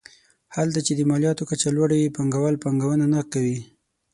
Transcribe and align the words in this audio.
هلته 0.55 0.79
چې 0.85 0.93
د 0.95 1.01
مالیاتو 1.09 1.43
کچه 1.49 1.69
لوړه 1.75 1.95
وي 1.97 2.09
پانګوال 2.15 2.55
پانګونه 2.63 3.05
نه 3.13 3.21
کوي. 3.33 3.57